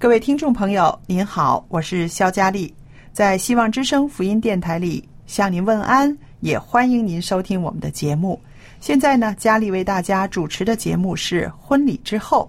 [0.00, 2.72] 各位听众朋友，您好，我是肖佳丽，
[3.12, 8.40] 在希望之声福音电台里向您问安，也欢迎您收听我们的节目。
[8.78, 12.48] 现在呢，佳丽为大家主持的节目是《婚礼之后》，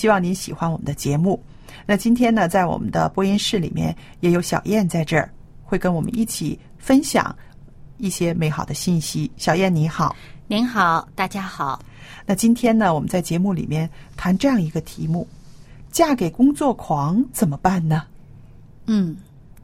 [0.00, 1.38] 希望您喜欢我们的节目。
[1.84, 5.30] 那今天呢，在我们的播音室里面也有小燕在这儿，
[5.62, 7.36] 会跟我们一起分享
[7.98, 9.30] 一些美好的信息。
[9.36, 11.78] 小燕你好，您好，大家好。
[12.24, 13.86] 那今天呢，我们在节目里面
[14.16, 15.28] 谈这样一个题目。
[15.92, 18.02] 嫁给工作狂怎么办呢？
[18.86, 19.16] 嗯，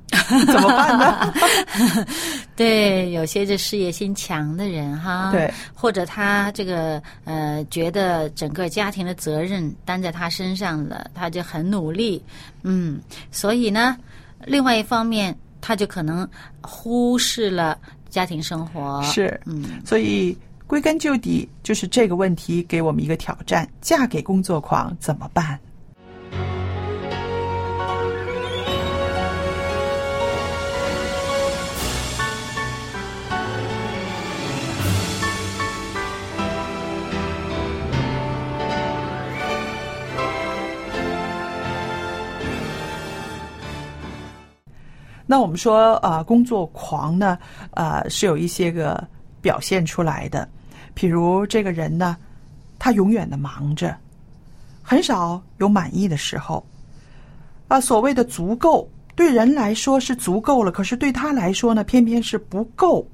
[0.46, 1.34] 怎么办呢？
[2.54, 12.22] 对，有些这事业心强的人哈，对，或者他这个呃，觉得整个家庭的责任担在他身上了，他就很努力，
[12.62, 13.00] 嗯，
[13.30, 13.96] 所以呢，
[14.44, 16.28] 另外一方面，他就可能
[16.60, 17.78] 忽视了
[18.10, 20.36] 家庭生活，是，嗯，所以
[20.66, 25.58] 归根究底，就是这个问题给我们一个挑战：嫁给工作狂怎么办？
[45.30, 47.38] 那我们说，呃，工作狂呢，
[47.72, 49.06] 呃，是有一些个
[49.42, 50.48] 表现出来的。
[50.96, 52.16] 譬如这个人呢，
[52.78, 53.94] 他永远的忙着，
[54.88, 56.66] 很少有满意的时候。
[57.68, 63.06] 啊，所谓的足够，对人来说是足够了，可是对他来说呢，偏偏是不够。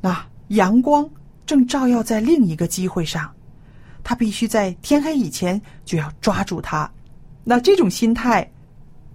[0.00, 1.10] 那阳光
[1.44, 3.28] 正照耀在另一个机会上，
[4.04, 6.88] 他必须在天黑以前就要抓住它。
[7.42, 8.48] 那这种心态，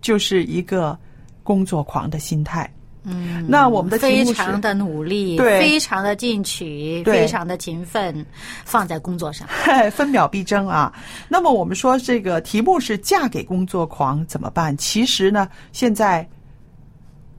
[0.02, 1.00] 就是一个。
[1.44, 2.72] 工作狂的心态，
[3.04, 8.24] 嗯，那我们的非常的努力，对，非常的进取，非常的勤奋，
[8.64, 9.48] 放在工作上，
[9.92, 10.94] 分秒必争啊。
[11.28, 14.78] 那么我们说这个题目是嫁给工作狂怎么办？
[14.78, 16.28] 其实呢，现在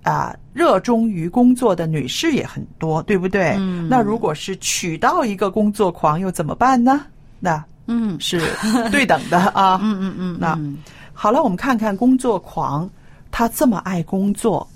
[0.03, 3.55] 啊，热衷于工作的女士也很多，对不对？
[3.56, 3.89] 嗯。
[3.89, 7.06] 那如果是娶到一个工作狂又怎么办呢？
[7.39, 8.41] 那嗯，是
[8.91, 9.79] 对等的 啊。
[9.81, 10.37] 嗯嗯嗯。
[10.41, 10.59] 那
[11.12, 12.91] 好了，我们看看工作狂。
[13.34, 14.69] 他这么爱工作，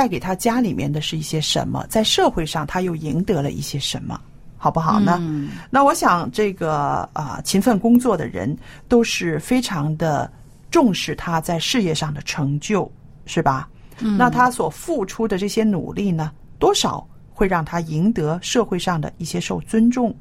[0.00, 1.84] 带给他家里面的是一些什么？
[1.90, 4.18] 在社会上，他又赢得了一些什么？
[4.56, 5.20] 好不好呢？
[5.68, 8.56] 那我想，这个啊，勤奋工作的人
[8.88, 10.32] 都是非常的
[10.70, 12.90] 重视他在事业上的成就，
[13.26, 13.68] 是吧？
[14.16, 20.16] 那他所付出的这些努力呢，多少会让他赢得社会上的一些受尊重，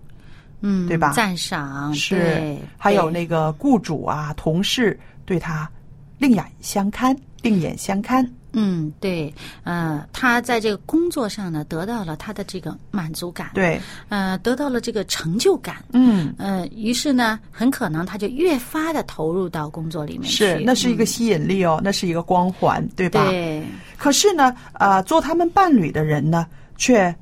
[0.59, 1.13] 嗯，对吧？
[1.13, 5.71] 赞赏是，还有那个雇主啊、同事对他
[6.17, 7.15] 另眼相看。
[7.41, 13.79] 另眼相看，嗯，对，呃，他在这个工作上呢，得到了他的这个满足感，对，
[14.09, 23.27] 呃，得到了这个成就感，嗯，呃，于是呢，很可能他就越发的投入到工作里面去，是，那是一个吸引力哦，那是一个光环，对吧？
[23.27, 23.63] 对。
[23.97, 26.47] 可是呢，呃，做他们伴侣的人呢，
[26.77, 27.13] 却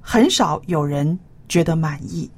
[0.00, 1.18] 很少有人
[1.48, 2.30] 觉得满意，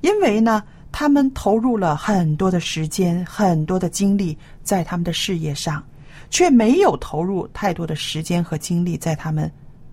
[0.00, 5.84] 因为呢，他们投入了很多的时间、很多的精力在他们的事业上。
[6.30, 9.50] 却没有投入太多的时间和精力在他们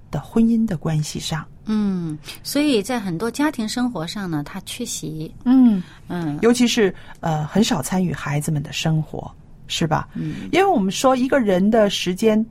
[0.09, 1.45] 的婚姻的关系上。
[1.65, 9.29] 嗯，所以在很多家庭生活上呢，他缺席，嗯，嗯尤其是呃，很少参与孩子们的生活，
[9.67, 10.07] 是吧？
[10.13, 12.45] 嗯，因为我们说一个人的时间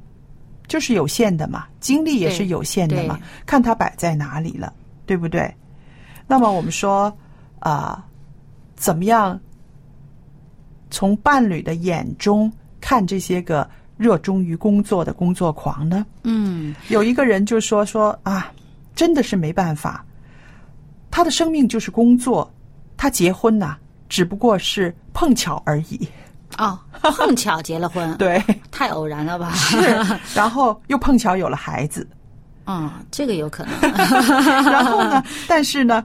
[0.68, 4.70] 就是有限的嘛，精力也是有限的嘛，看他摆在哪里了，
[5.06, 5.50] 对不对？
[6.26, 7.16] 那么我们说
[7.60, 8.04] 啊、
[8.76, 9.40] 怎么样
[10.90, 16.04] 从伴侣的眼中看这些个热衷于工作的工作狂呢？
[16.24, 18.52] 嗯有一个人就说说啊，
[18.94, 20.04] 真的是没办法，
[21.10, 22.50] 他的生命就是工作，
[22.96, 23.76] 他结婚呐、
[24.08, 26.08] 只不过是碰巧而已。
[26.58, 29.50] 哦，碰巧结了婚， 对，太偶然了吧？
[29.54, 29.78] 是，
[30.34, 32.06] 然后又碰巧有了孩子，
[32.66, 33.74] 嗯，这个有可能。
[34.70, 36.04] 然后呢，但是呢，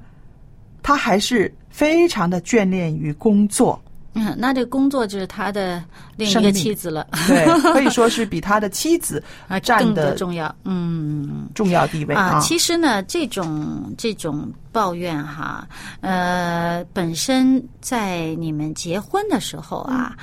[0.84, 3.82] 他还是非常的眷恋于工作，
[4.14, 5.82] 嗯，那这工作就是他的
[6.18, 10.54] 另一个妻子了， 对，可以说是比他的妻子 啊，占的的重要。
[10.66, 11.48] 嗯。
[11.54, 15.68] 重要地位啊，其实呢，这种这种抱怨哈，
[16.00, 20.16] 呃，本身在你们结婚的时候啊，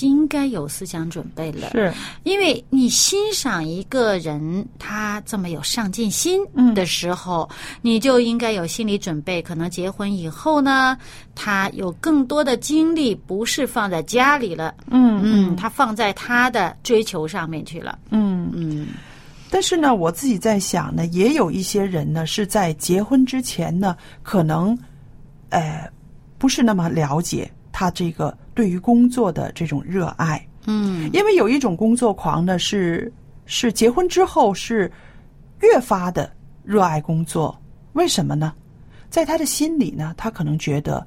[0.00, 1.70] 应该有思想准备了。
[1.72, 1.92] 是。
[2.24, 7.48] 因为你欣赏一个人他这么有上进心嗯的时候，
[7.82, 10.96] 你就应该有心理准备，可能结婚以后呢，
[11.34, 18.50] 他有更多的精力不是放在家里了，嗯嗯，他放在他的追求上面去了，嗯。
[18.52, 18.86] 嗯。
[19.50, 24.78] 但是呢，我自己在想呢，也有一些人呢是在结婚之前呢，可能，
[25.48, 25.90] 呃，
[26.36, 31.08] 不是那么了解他这个对于工作的这种热爱，嗯。
[31.12, 33.12] 因为有一种工作狂呢是
[33.46, 34.90] 是结婚之后是
[35.60, 36.28] 越发的
[36.64, 37.56] 热爱工作，
[37.92, 38.52] 为什么呢？
[39.10, 41.06] 在他的心里呢，他可能觉得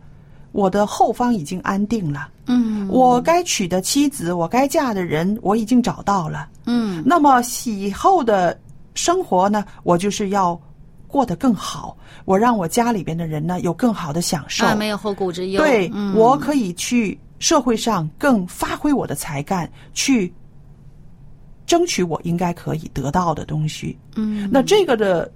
[0.53, 2.87] 我的后方已经安定了，嗯。
[2.87, 6.47] 我该娶的妻子，我该嫁的人，我已经找到了。
[6.67, 7.03] 嗯。
[7.05, 8.57] 那么以后的
[8.93, 10.57] 生活呢，我就是要
[11.11, 14.65] 过得更好，我让我家里边的人呢有更好的享受。
[14.65, 20.33] 啊，没有后顾之忧，对、嗯、我可以去社会上更发挥我的才干，去
[21.65, 23.97] 争取我应该可以得到的东西。
[24.15, 25.29] 嗯，那这个的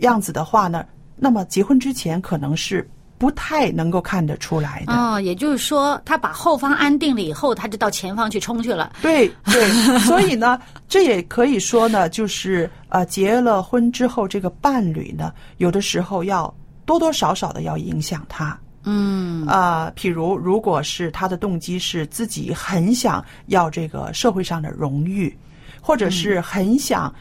[0.00, 0.84] 样子的话呢，
[1.16, 2.88] 那么结婚之前可能是
[3.22, 4.92] 不太能够看得出来的。
[4.92, 8.94] 哦，也就是说，他把后方安定了以后，他就到前方去冲去了。
[9.00, 9.64] 对对，
[10.00, 16.52] 所以呢，这也可以说呢，就是呃，结了婚之后，这个伴侣呢，有的时候要
[16.84, 18.58] 多多少少的要影响他。
[18.82, 25.32] 嗯啊、譬如如果是他的动机是自己很想要这个社会上的荣誉，
[25.80, 27.14] 或者是很想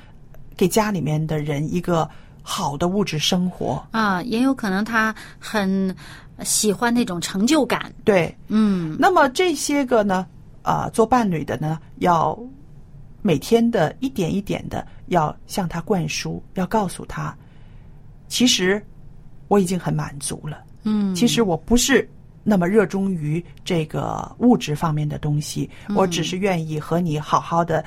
[0.58, 2.10] 给家里面的人一个
[2.42, 5.96] 好的物质生活，啊，也有可能他很
[6.44, 7.94] 喜欢那种成就感。
[8.04, 8.98] 对，嗯。
[9.00, 10.26] 那么这些个呢，
[10.64, 12.38] 啊、做伴侣的呢，要
[13.22, 17.36] 每天的一点一点的要向他灌输，要告诉他，
[18.28, 18.84] 其实
[19.48, 20.64] 我已经很满足了。
[20.84, 22.10] 嗯，其实我不是
[22.44, 27.86] 那么热衷于这个物质方面的东西，我只是愿意和你好好的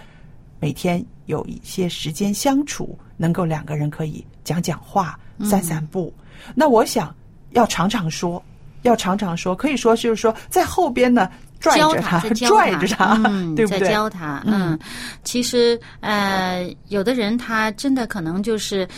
[0.65, 6.11] 每天有一些时间相处，能够两个人可以讲讲话、散散步。
[6.55, 7.15] 那我想
[7.51, 8.43] 要常常说，
[8.81, 11.29] 要常常说，可以说就是说在后边呢
[11.61, 12.19] 拽着教他，
[12.49, 13.91] 拽着他，嗯， 对不对？
[13.91, 14.79] 教他，嗯，
[15.23, 18.89] 其实呃，有的人他真的可能就是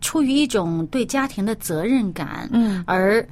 [0.00, 3.24] 出于一种对家庭的责任感，嗯，而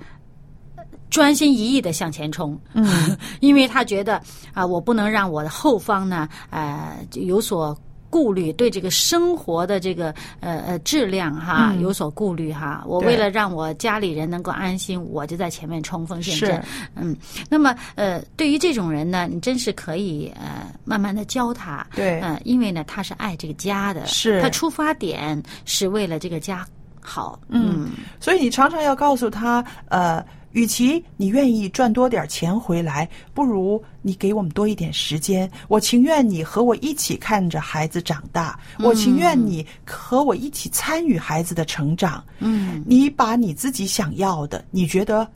[1.12, 4.20] 专心一意的向前冲，嗯， 因为他觉得
[4.52, 7.78] 啊、我不能让我的后方呢，呃，就有所。
[8.12, 11.80] 顾虑对这个生活的这个呃呃质量哈、嗯。
[11.80, 16.62] 有所顾虑哈，我为了让我家里人能够安心，我就在前面冲锋陷阵。
[16.94, 17.16] 嗯，
[17.48, 22.20] 那么呃，对于这种人呢，你真是可以呃慢慢的教他，对。
[22.20, 24.42] 呃，因为呢他是爱这个家的，是。
[24.42, 26.66] 他出发点是为了这个家
[27.00, 27.92] 好，嗯。
[28.20, 35.50] 所以你常常要告诉他，呃，与其你愿意赚多点钱回来，不如你给我们多一点时间。
[35.68, 42.22] 我情愿你和我一起看着孩子长大，我情愿你和我一起参与孩子的成长。
[42.38, 45.26] 嗯你把你自己想要的，你觉得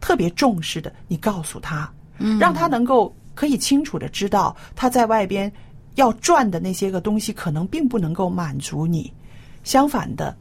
[0.00, 5.50] 特别重视的，你告诉他，嗯，让他能够可以清楚的知道他在外边
[5.94, 9.12] 要赚的那些个东西，可能并不能够满足你。
[9.64, 10.36] 相反的，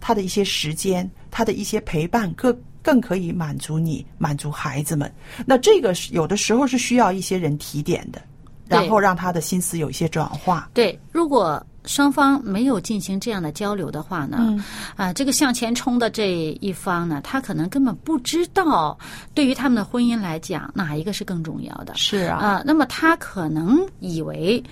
[0.00, 5.12] 他的一些时间，他的一些陪伴，更更可以满足你，满足孩子们。
[5.44, 8.22] 那这个是有的时候是需要一些人提点的，
[8.68, 10.70] 然后让他的心思有一些转化。
[10.72, 14.64] 对，如果双方没有进行这样的交流的话呢，嗯
[14.94, 18.96] 啊，这个向前冲的这一方呢，他可能根本不知道，
[19.34, 21.92] 对于他们的婚姻来讲，哪一个是更重要的。
[21.96, 24.62] 是啊，啊、那么他可能以为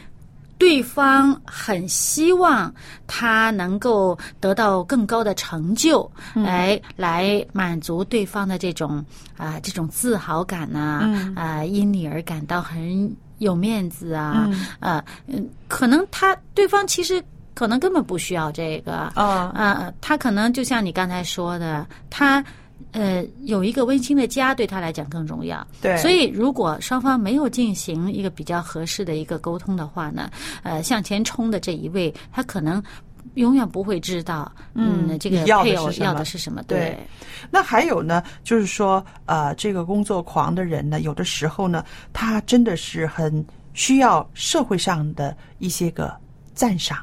[0.57, 2.73] 对方很希望
[3.07, 9.05] 他能够得到更高的成就，来来满足对方的这种
[9.37, 14.49] 啊、这种自豪感呐、啊，因你而感到很有面子啊，
[14.81, 17.23] 啊嗯，可能他对方其实
[17.55, 22.45] 可能根本不需要这个啊啊，他可能就像你刚才说的，他。
[22.93, 25.67] 呃，有一个温馨的家对他来讲更重要。
[25.81, 25.97] 对。
[25.99, 30.31] 所以如果双方没有进行一个比较合适的一个沟通的话呢，
[30.62, 32.83] 呃，向前冲的这一位，他可能
[33.35, 36.62] 永远不会知道，嗯，这个你要的配偶要的是什么。
[36.64, 36.97] 对。
[37.50, 46.14] 那还有呢，就是说，呃，这个工作狂的人呢，有的时候呢，他真的是很需要社会上的一些个
[46.55, 46.99] 赞赏，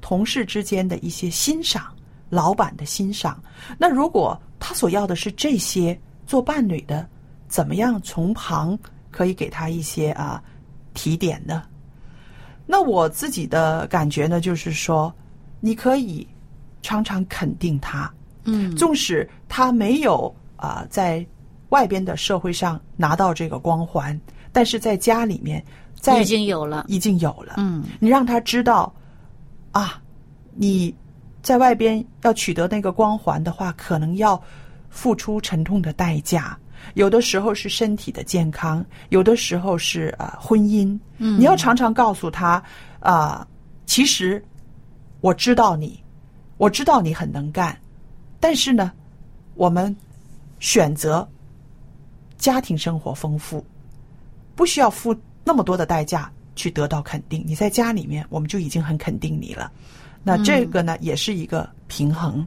[0.00, 1.86] 同事之间的一些欣赏，
[2.28, 3.42] 老板的欣赏。
[3.78, 7.08] 那如果他所要的是这些，做伴侣的，
[7.46, 8.78] 怎么样从旁
[9.10, 10.42] 可以给他一些啊
[10.94, 11.62] 提点呢？
[12.66, 15.12] 那我自己的感觉呢，就是说，
[15.60, 16.26] 你可以
[16.82, 18.12] 常常肯定他，
[18.44, 21.24] 嗯，纵使他没有啊、在
[21.70, 24.20] 外边的社会上拿到这个光环，
[24.52, 27.54] 但是在家里面，在已经有了，已经有了。
[27.56, 28.92] 嗯，你让他知道
[29.72, 30.02] 啊，
[30.54, 30.94] 你
[31.42, 34.40] 在外边要取得那个光环的话，可能要
[34.90, 36.58] 付出沉痛的代价。
[36.94, 40.98] 有的时候是身体的健康，有的时候是呃婚姻。
[41.18, 42.62] 嗯，你要常常告诉他
[43.00, 43.46] 啊、
[43.86, 44.42] 其实
[45.20, 46.02] 我知道你，
[46.56, 47.76] 我知道你很能干，
[48.40, 48.92] 但是呢，
[49.54, 49.94] 我们
[50.60, 51.28] 选择
[52.36, 53.64] 家庭生活丰富，
[54.54, 55.14] 不需要付
[55.44, 57.42] 那么多的代价去得到肯定。
[57.46, 59.70] 你在家里面，我们就已经很肯定你了。
[60.22, 62.46] 那这个呢，也是一个平衡。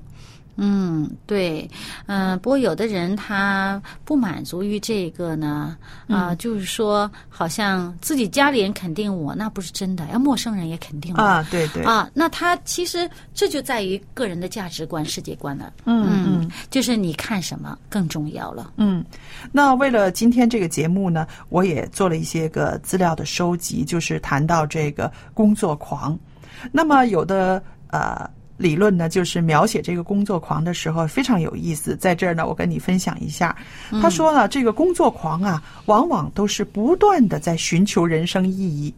[0.57, 1.67] 嗯，对，
[2.05, 5.75] 嗯、不过有的人他不满足于这个呢，
[6.07, 15.71] 啊、就是说，好像自己家里人肯定我，那不是真的，要陌生人也肯定我啊，对对，啊，那他其实这就在于个人的价值观、世界观了。
[15.85, 18.73] 嗯嗯，就是你看什么更重要了。
[18.75, 19.03] 嗯，
[19.51, 26.19] 那为了今天这个节目呢，我也做了一些个资料的收集，就是谈到这个工作狂。
[26.71, 31.95] 那么有的呃理论呢，就是描写这个工作狂的时候非常有意思。
[31.95, 33.55] 在这儿呢，我跟你分享一下。
[34.01, 38.93] 他说呢，这个工作狂啊，往往都是不断的在寻求人生意义。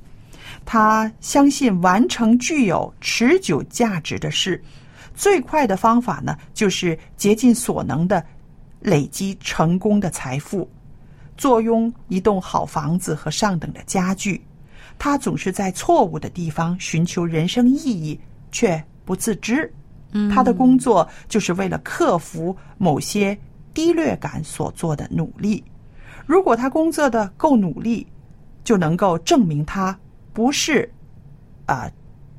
[0.65, 4.61] 他相信完成具有持久价值的事，
[5.15, 8.23] 最快的方法呢，就是竭尽所能的
[8.79, 10.69] 累积成功的财富，
[11.37, 14.41] 坐拥一栋好房子和上等的家具。
[14.97, 18.19] 他总是在错误的地方寻求人生意义，
[18.51, 19.71] 却不自知。
[20.31, 23.35] 他的工作就是为了克服某些
[23.73, 25.63] 低劣感所做的努力。
[26.27, 28.05] 如果他工作的够努力，
[28.63, 29.97] 就能够证明他
[30.31, 30.89] 不是
[31.65, 31.89] 啊、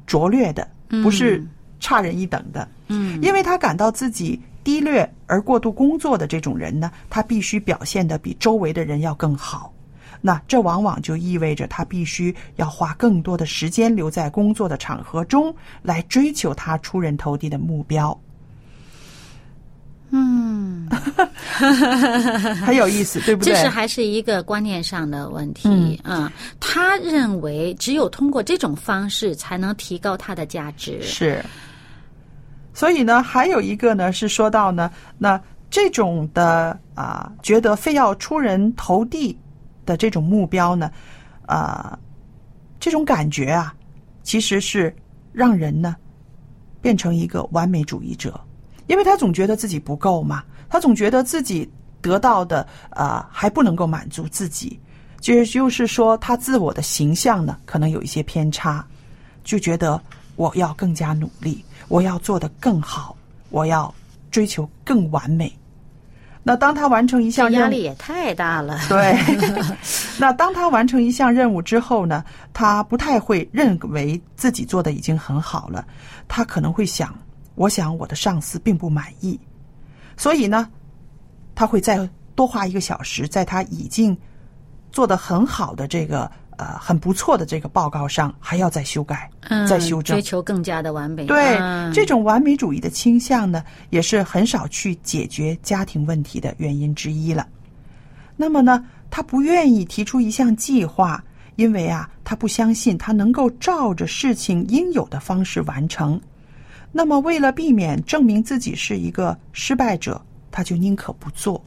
[0.07, 0.67] 拙劣的，
[1.03, 1.45] 不是
[1.81, 2.67] 差人一等的。
[2.87, 9.74] 嗯，因为他感到自己低劣而过度工作的这种人呢，他必须表现的比周围的人要更好。
[10.27, 18.19] 那这往往就意味着他必须要花更多的时间留在工作的场合中，来追求他出人头地的目标。
[20.13, 20.89] 嗯，
[22.65, 23.53] 很有意思，对不对？
[23.53, 26.01] 这是还是一个观念上的问题。
[26.05, 31.03] 嗯，他认为只有通过这种方式才能提高他的价值。
[31.03, 31.45] 是。
[32.73, 35.39] 所以呢，还有一个呢是说到呢，那
[35.69, 39.37] 这种的啊、觉得非要出人头地
[39.85, 40.91] 的这种目标呢，
[41.47, 41.99] 啊、
[42.79, 43.75] 这种感觉啊，
[44.23, 44.95] 其实是
[45.33, 45.97] 让人呢
[46.81, 48.39] 变成一个完美主义者，
[48.87, 54.79] 因为他总觉得自己不够嘛，他总觉得自己得到的啊、还不能够满足自己，
[55.21, 58.85] 就就是说他自我的形象呢可能有一些偏差，
[59.43, 60.01] 就觉得
[60.37, 63.17] 我要更加努力，我要做得更好，
[63.51, 63.93] 我要
[64.31, 65.51] 追求更完美。
[66.47, 68.79] 那当他完成一项任务压力，也太大了。
[68.87, 69.19] 对，
[70.21, 72.23] 那当他完成一项任务之后呢，
[72.53, 75.87] 他不太会认为自己做的已经很好了，
[76.29, 77.13] 他可能会想，
[77.55, 79.41] 我想我的上司并不满意，
[80.19, 80.69] 所以呢，
[81.55, 84.15] 他会再多花一个小时，在他已经
[84.93, 90.23] 做的很好的这个呃很不错的这个报告上，还要再修改、嗯，再修正追。
[90.23, 91.27] 求更加的完美。
[91.27, 97.47] 对，嗯这种完美主义的倾向呢，也是很少去解决家庭问题的原因之一了。
[98.37, 101.23] 那么呢，他不愿意提出一项计划，
[101.57, 106.21] 因为啊，他不相信他能够照着事情应有的方式完成。
[106.91, 110.21] 那么，为了避免证明自己是一个失败者，
[110.51, 111.61] 他就宁可不做，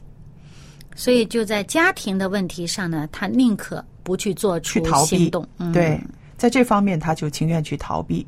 [0.94, 5.46] 所以就在家庭的问题上呢，他宁可不去做出去逃避行动。
[5.58, 6.00] 嗯、对，
[6.38, 8.26] 在这方面他就情愿去逃避。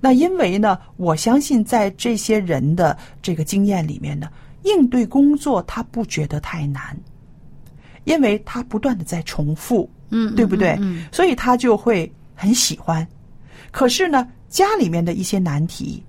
[0.00, 4.28] 那因为呢，我相信在这些人的这个经验里面呢，
[4.64, 6.94] 应对工作他不觉得太难，
[8.04, 10.76] 因为他不断的在重复，嗯，对不对？
[10.80, 13.06] 嗯，所以他就会很喜欢。
[13.70, 16.02] 可是呢，家里面的一些难题，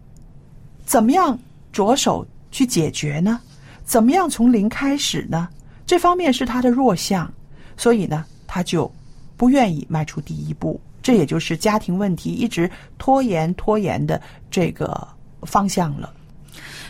[0.85, 1.37] 怎么样
[1.71, 3.39] 着手去解决呢？
[3.85, 5.47] 怎么样从零开始呢？
[5.85, 7.31] 这方面是他的弱项，
[7.77, 8.91] 所以呢，他就
[9.37, 10.79] 不愿意迈出第一步。
[11.01, 15.07] 这也就是家庭问题一直拖延拖延的这个
[15.43, 16.11] 方向了。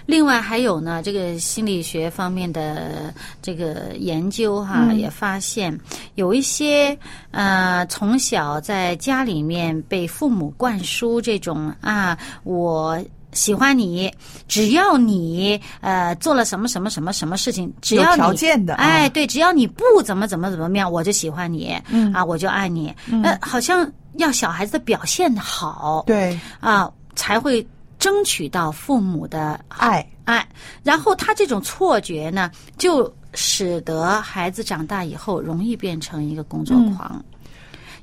[0.05, 5.77] 另外还有呢，这个心理学方面的这个研究哈，嗯也发现
[6.13, 6.97] 有一些
[7.31, 13.03] 呃，从小在家里面被父母灌输这种啊，我。
[13.35, 14.11] 喜欢你，
[14.47, 18.83] 只要你呃做了什么什么什么什么事情，只要你条件的啊。
[18.83, 22.11] 哎，对，只要你不怎么怎么怎么样，我就喜欢你，嗯。
[22.13, 22.91] 啊，我就爱你，
[23.23, 27.65] 呃，好像要小孩子的表现好，对，啊，才会
[27.99, 30.47] 争取到父母的爱，爱。
[30.81, 37.21] 然后他这种错觉呢，就使得孩子长大以后容易变成一个工作狂。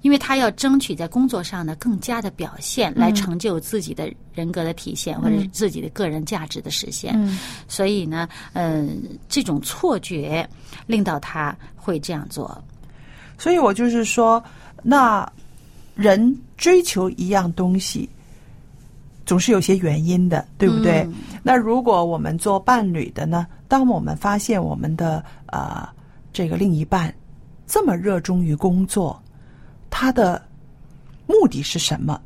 [0.03, 7.15] 因为他要争取在工作上呢更加的表现，来成就自己的人格的体现，或者是自己的个人价值的实现。
[7.17, 10.47] 嗯所以呢，嗯、这种错觉
[10.87, 12.63] 令到他会这样做。
[13.39, 14.43] 所以我就是说，
[14.83, 15.31] 那
[15.95, 18.09] 人追求一样东西，
[19.25, 21.03] 总是有些原因的，对不对？
[21.03, 25.89] 嗯那如果我们做伴侣的呢，当我们发现我们的呃
[26.33, 27.15] 这个另一半
[27.67, 29.22] 这么热衷于工作，
[29.95, 30.43] 他的
[31.27, 32.19] 目的是什么？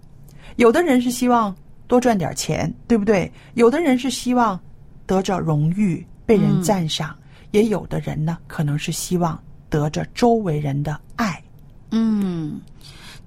[0.55, 1.55] 有的人是希望
[1.89, 3.31] 多赚点钱，对不对？
[3.55, 4.59] 有的人是希望
[5.05, 7.11] 得着荣誉，被人赞赏；
[7.51, 11.43] 也有的人呢，可能是希望得着周围人的爱。
[11.91, 12.61] 嗯，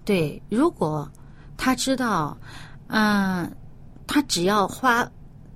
[0.06, 1.08] 对，如果
[1.58, 2.36] 他知道，
[2.88, 3.52] 嗯、
[4.08, 5.06] 他只要花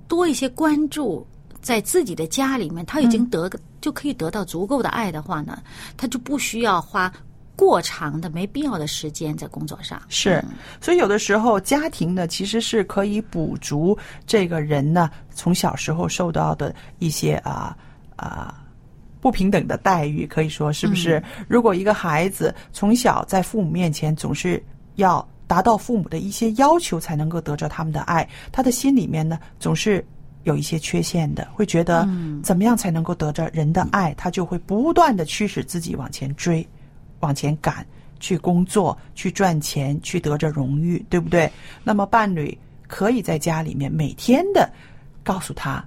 [0.06, 1.26] 多一些关注
[1.62, 3.50] 在自己的家里面，他已经得、
[3.80, 5.62] 就可以得到足够的爱的话呢，
[5.96, 7.10] 他就不需要花
[7.56, 10.00] 过长的、没必要的时间在工作上。
[10.08, 10.44] 是，
[10.80, 17.76] 所以有的时候家庭呢，其实是可以补足这个人呢从小时候受到的一些啊
[18.16, 18.60] 啊。
[19.20, 21.22] 不平等的待遇，可以说是不是？
[21.48, 24.62] 如果一个孩子从小在父母面前总是
[24.96, 30.04] 要达到父母的一些要求，才能够得着他们的爱，他的心里面呢总是
[30.42, 32.06] 有一些缺陷的，会觉得
[32.42, 36.68] 怎么样才能够得着人的爱，他就会不断的驱使自己往前追，
[37.24, 37.84] 往前赶，
[38.20, 41.50] 去工作，去赚钱，去得着荣誉，对不对？
[41.82, 42.56] 那么伴侣
[42.86, 44.70] 可以在家里面每天的
[45.22, 45.82] 告诉他，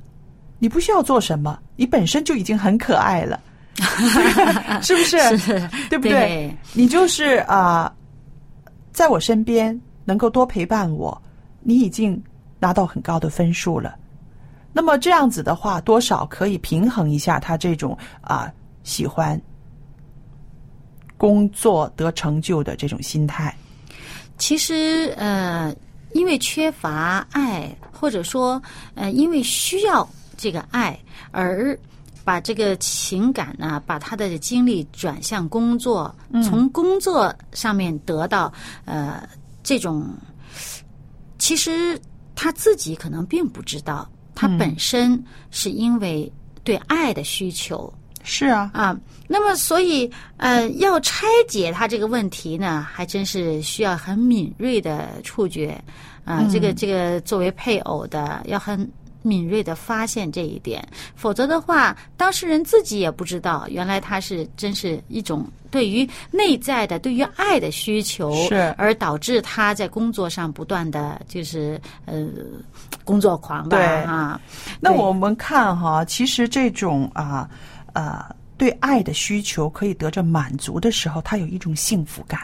[0.57, 3.39] 你不需要做什么，你本身就已经很可爱了，
[4.81, 5.37] 是不是？
[5.37, 6.11] 是对不对？
[6.11, 7.93] 对你就是啊、
[8.91, 11.21] 在我身边能够多陪伴我，
[11.61, 12.19] 你已经
[12.59, 13.95] 拿到很高的分数了。
[14.73, 18.51] 那么这样子的话，多少可以平衡一下他这种啊、
[18.83, 19.39] 喜欢
[21.17, 23.55] 工作得成就的这种心态。
[24.37, 25.75] 其实呃，
[26.13, 28.61] 因为缺乏爱，或者说
[28.95, 30.97] 呃，因为需要这个爱
[31.31, 31.77] 而。
[32.27, 38.51] 把这个情感呢，把他的精力转向工作，从工作上面得到
[38.83, 39.25] 呃
[39.63, 40.05] 这种，
[41.39, 41.97] 其实
[42.35, 46.29] 他自己可能并不知道，他本身是因为
[46.65, 47.93] 对爱的需求，
[48.29, 55.81] 是啊，啊，那么所以呃，要拆解他这个问题呢，还真是需要很敏锐的触觉。
[56.25, 56.45] 啊。
[56.51, 58.85] 这个这个作为配偶的，要很
[59.21, 60.85] 敏锐的发现这一点，
[61.15, 68.75] 否则的话，当事人自己也不知道，原来他是真是一种对于内在的、对于爱的需求，是。
[68.77, 72.27] 而导致他在工作上不断的就是呃
[73.05, 73.85] 工作狂吧对。
[74.03, 74.39] 啊。
[74.81, 77.49] 那我们看哈，其实这种啊
[78.01, 82.41] 啊对爱的需求可以得着满足的时候，他有一种幸福感，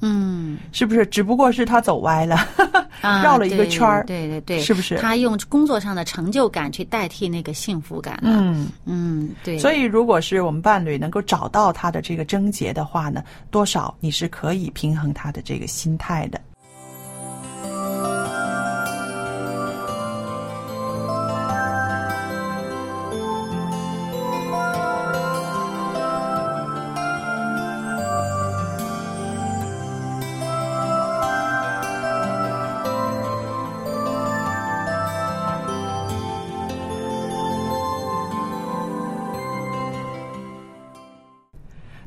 [0.00, 0.58] 嗯。
[0.72, 1.06] 是不是？
[1.06, 2.36] 只不过是他走歪了，
[3.00, 8.30] 啊，绕了一个圈儿对对对，是不是他用工作上的成就感去代替那个幸福感了。
[8.32, 8.68] 嗯。
[8.84, 9.58] 嗯，对。
[9.58, 16.40] 所以，如果是我们伴侣能够找到他的这个症结的话呢，多少你是可以平衡他的这个心态的。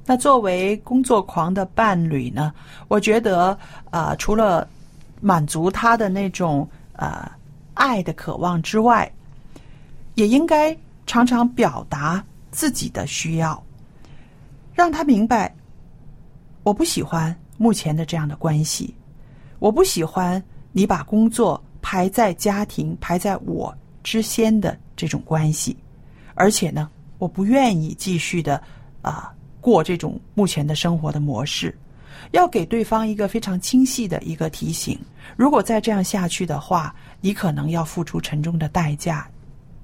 [0.10, 2.52] 那作为工作狂的伴侣呢，
[2.88, 3.50] 我觉得
[3.91, 4.67] 啊、呃除了
[5.22, 7.32] 满足他的那种呃
[7.76, 9.08] 爱的渴望之外，
[10.15, 13.63] 也应该常常表达自己的需要，
[14.74, 15.54] 让他明白，
[16.63, 18.91] 我不喜欢目前的这样的关系，
[19.60, 25.78] 我不喜欢你把工作排在家庭、排在我之先的这种关系，
[26.34, 28.60] 而且呢，我不愿意继续的
[29.04, 31.76] 啊、过这种目前的生活的模式。
[32.32, 35.00] 要给对方一个非常清晰的一个提醒。
[35.36, 39.28] 如果再这样下去的话，你可能要付出沉重的代价，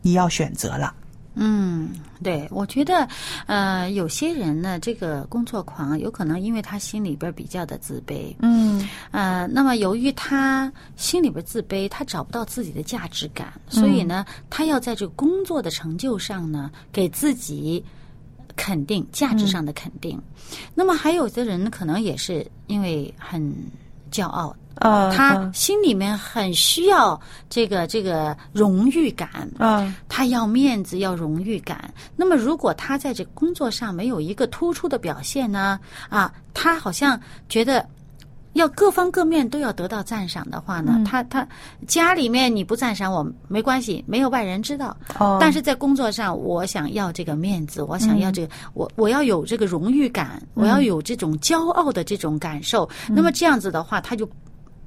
[0.01, 0.93] 你要选择了。
[1.37, 1.89] 嗯，
[2.23, 3.07] 对，我觉得，
[3.45, 17.83] 呃，有些人呢，这个工作狂有可能因为他心里边比较的自卑，嗯呃，那么由于他心里边自卑，他找不到自己的价值感，所以呢，他要在这个工作的成就上呢，给自己
[18.55, 20.21] 肯定，价值上的肯定。
[20.73, 23.53] 那么还有的人可能也是因为很
[24.11, 31.93] 骄傲，呃，他心里面很需要这个这个荣誉感，啊他要面子，要荣誉感。
[32.15, 35.79] 那么，如果他在这工作上没有一个突出的表现呢？
[36.09, 37.85] 啊，他好像觉得
[38.55, 41.45] 要各方各面都要得到赞赏的话呢，他他
[41.87, 44.95] 家里面你不赞赏我没关系，没有外人知道。
[45.19, 45.37] 哦。
[45.41, 52.89] 但是在工作上，我想要这个面子，我想要这个，我我要有这个荣誉感，我要有这种骄傲的这种感受。
[53.09, 54.27] 那么这样子的话，他就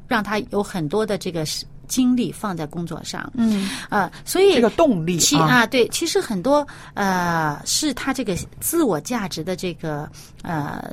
[0.07, 1.45] 让他有很多的这个
[1.87, 3.31] 精力放在工作上。
[3.35, 5.47] 嗯，呃，所以这个动力其啊。
[5.47, 10.09] 啊，对，其实很多呃，是他这个自我价值的这个
[10.43, 10.91] 呃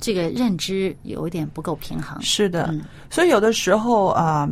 [0.00, 2.20] 这个认知有一点不够平衡。
[2.22, 4.48] 是的，嗯所以有的时候啊，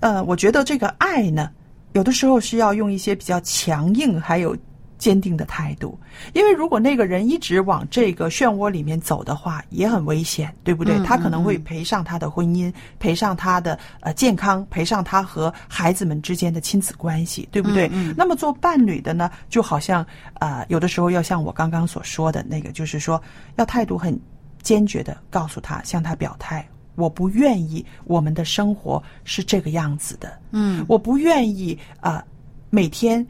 [0.00, 1.50] 呃，我觉得这个爱呢，
[1.92, 4.56] 有的时候是要用一些比较强硬还有
[5.02, 5.98] 坚定的态度，
[6.32, 10.96] 因为如果那个人一直往这个漩涡里面走的话，也很危险，对不对？
[10.96, 17.90] 嗯他可能会嗯赔上他的婚姻，赔上他的呃健康，赔上他和孩子们之间的亲子关系，对不对？
[18.16, 23.20] 那么做伴侣的呢，就好像啊、呃有的时候要像我刚刚所说的那个，就是说
[23.56, 24.16] 要态度很
[24.62, 32.24] 坚决的告诉他，向他表态，我不愿意我们的生活是这个样子的，嗯我不愿意啊、
[32.70, 33.26] 每天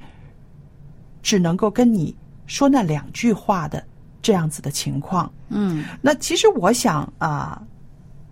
[1.22, 2.14] 只能够跟你
[2.46, 3.82] 说那两句话的
[4.20, 5.32] 这样子的情况。
[5.48, 7.62] 嗯那其实我想啊、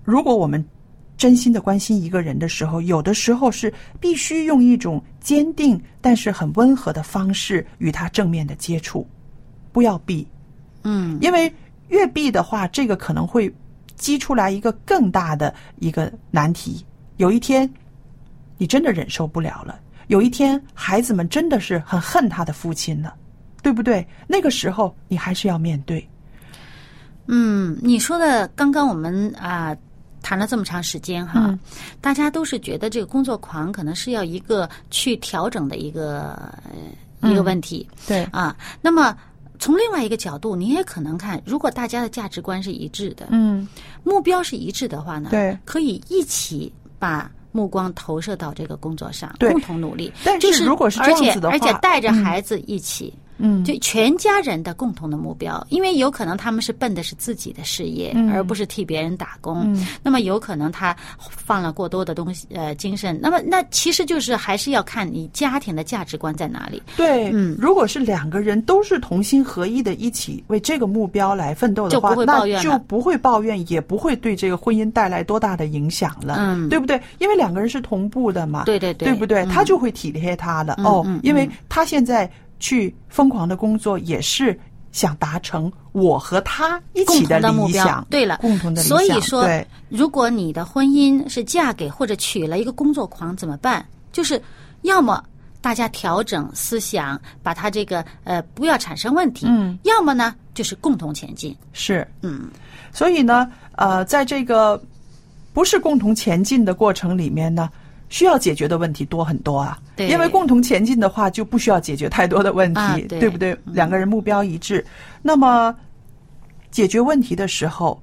[0.04, 0.64] 如果我们
[1.16, 9.06] 真心的关心一个人的时候，有的时候是必须用一种坚定但是很温和的方式与他正面的接触，
[9.70, 10.26] 不要避，
[10.84, 11.52] 嗯因为
[11.88, 13.52] 越避的话，这个可能会
[13.96, 16.84] 激出来一个更大的一个难题。
[17.18, 17.70] 有一天，
[18.56, 19.74] 你真的忍受不了了；
[20.10, 23.14] 有一天，孩子们真的是很恨他的父亲了，
[23.62, 24.04] 对不对？
[24.26, 26.06] 那个时候，你还是要面对。
[27.28, 29.74] 嗯，你说的刚刚我们啊。
[30.22, 31.58] 谈了这么长时间哈，嗯
[31.98, 36.38] 大家都是觉得这个工作狂可能是要一个去调整的一个、
[37.22, 38.54] 呃一个问题，对，啊。
[38.82, 39.16] 那么
[39.58, 43.66] 从另外一个角度，你也可能看，如果大家的价值观是一致的，嗯，
[44.04, 50.12] 目标是一致的话呢，对，可以一起把目光投射到这个工作上，共同努力。
[50.24, 53.12] 但是就是如果是这样子的话而且而且带着孩子一起。
[53.16, 53.20] 嗯，
[53.64, 59.62] 就全家人的共同的目标，因为有可能他们是奔的是自己的事业，嗯而不是替别人打工。
[59.74, 63.18] 嗯那么有可能他放了过多的东西，呃，精神。
[63.20, 66.82] 那么那其实就是还是要看你家庭的价值观在哪里。
[66.96, 77.00] 对，嗯如果是两个人都是同心合一的，一起为这个目标来奋斗的话，就不会抱怨那就不会抱怨，也不会对这个婚姻带来多大的影响了，嗯对不对？
[77.18, 79.44] 因为两个人是同步的嘛，对对对不对？
[79.44, 84.56] 嗯他就会体贴他了、嗯哦嗯，因为他现在去疯狂的工作，也是
[84.92, 88.98] 想达成我和他一共起同的目标，，对了，共同的理想。
[88.98, 89.48] 所以说，
[89.88, 93.84] 如果你的婚姻是嫁给或者娶了一个工作狂，怎么办？
[94.12, 94.40] 就是
[94.82, 95.24] 要么
[95.60, 102.48] 大家调整思想，把他这个呃不要产生问题，嗯，要么呢就是共同前进，是，嗯。
[102.92, 104.82] 所以呢，呃，在这个
[105.52, 107.70] 不是共同前进的过程里面呢，
[108.10, 109.78] 需要解决的问题多很多啊。
[109.96, 113.58] 对因为共同前进的话，就不需要解决太多的问题，啊对不对？
[113.64, 114.84] 两个人目标一致，
[115.22, 115.74] 那么
[116.70, 117.98] 解决问题的时候，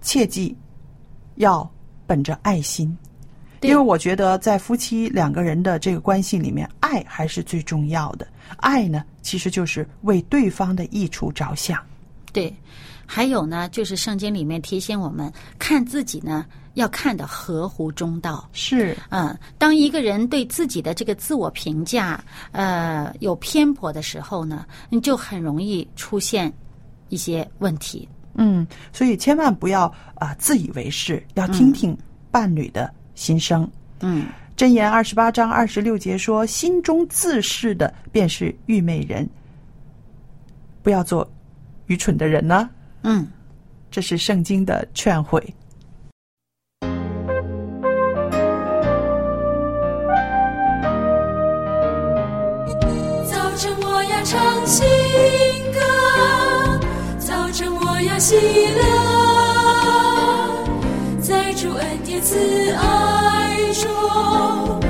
[0.00, 0.56] 切记
[1.36, 1.70] 要
[2.04, 2.96] 本着爱心。
[3.60, 8.26] 因为我觉得，在夫妻两个人的这个关系里面，爱还是最重要的。
[8.56, 11.78] 爱呢，其实就是为对方的益处着想。
[12.32, 12.52] 对。
[13.04, 18.48] 还有呢，就是圣经里面提醒我们，看自己呢要看的合乎中道。
[18.52, 26.52] 是，嗯，当一个人对自己的这个自我评价呃有偏颇的时候呢，你就很容易出现
[27.08, 28.08] 一些问题。
[28.34, 31.96] 嗯，所以千万不要啊、自以为是，要听听
[32.30, 33.70] 伴侣的心声。
[34.00, 39.28] 嗯箴言二十八章二十六节说：“心中自恃的便是愚昧人，
[40.82, 41.28] 不要做
[41.86, 42.68] 愚蠢的人呢。
[43.02, 43.26] 嗯，”
[43.90, 45.42] 这是圣经的劝诲。
[58.32, 58.80] 喜乐，
[61.20, 62.34] 在主恩典慈
[62.72, 64.80] 爱中，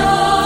[0.00, 0.39] know.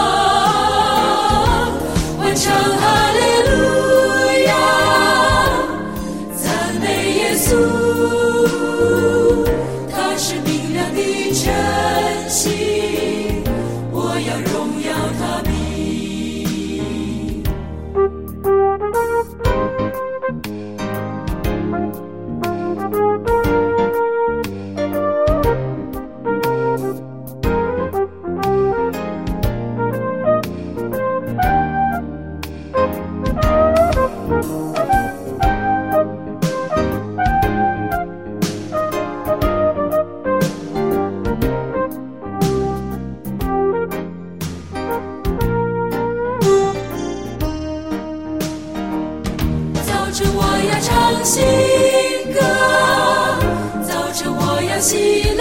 [54.75, 55.34] Brasil.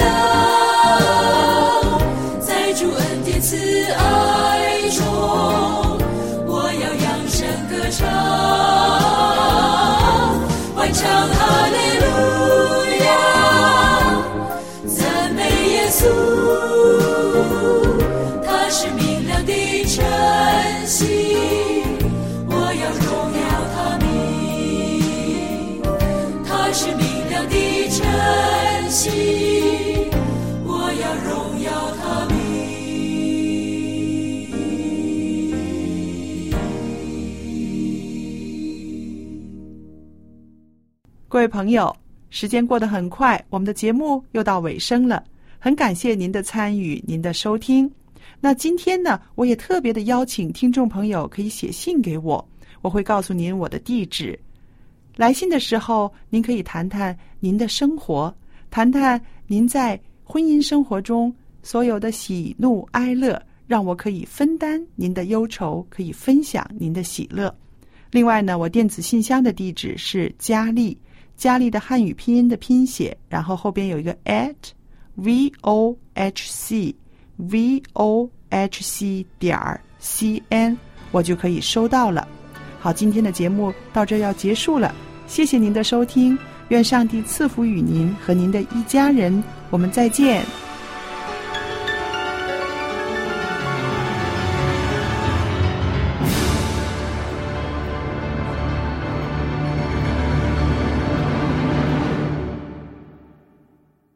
[41.35, 41.93] 各位朋友，
[42.31, 45.25] 时间过得很快，我们的节目又到尾声了。
[45.59, 47.91] 很感谢您的参与，您的收听。
[48.41, 52.49] 那今天呢，我也特别的邀请听众朋友可以写信给我，
[52.83, 54.39] 我会告诉您我的地址。
[55.17, 58.33] 来信的时候，您可以谈谈您的生活，
[58.71, 67.53] 谈谈您在婚姻生活中所有的喜怒哀乐，让我可以分担您的忧愁，可以分享您的喜乐。
[68.13, 70.97] 另外呢，我电子信箱的地址是佳丽，
[71.37, 74.55] 佳丽的汉语拼音的拼写，然后后边有一个 at
[75.17, 76.95] v o h c
[77.37, 80.77] v o h c 点儿 c n，
[81.11, 82.27] 我就可以收到了。
[82.79, 84.95] 好，今天的节目到这要结束了，
[85.27, 90.45] 谢谢您的收听，愿上帝赐福与您和您的一家人，我们再见。